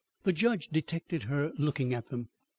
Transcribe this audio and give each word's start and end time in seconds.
The 0.23 0.33
judge 0.33 0.69
detected 0.69 1.25
her 1.25 1.51
looking 1.59 1.93
at 1.93 2.07
them. 2.07 2.29